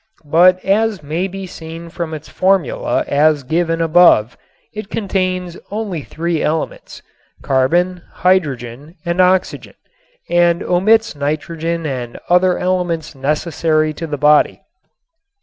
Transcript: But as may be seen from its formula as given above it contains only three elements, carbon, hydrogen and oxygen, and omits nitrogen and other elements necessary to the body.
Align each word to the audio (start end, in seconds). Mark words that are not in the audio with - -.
But 0.25 0.65
as 0.65 1.03
may 1.03 1.27
be 1.27 1.45
seen 1.45 1.89
from 1.89 2.15
its 2.15 2.27
formula 2.27 3.05
as 3.07 3.43
given 3.43 3.81
above 3.81 4.35
it 4.73 4.89
contains 4.89 5.59
only 5.69 6.01
three 6.01 6.41
elements, 6.41 7.03
carbon, 7.43 8.01
hydrogen 8.11 8.95
and 9.05 9.21
oxygen, 9.21 9.75
and 10.27 10.63
omits 10.63 11.15
nitrogen 11.15 11.85
and 11.85 12.17
other 12.29 12.57
elements 12.57 13.13
necessary 13.13 13.93
to 13.93 14.07
the 14.07 14.17
body. 14.17 14.63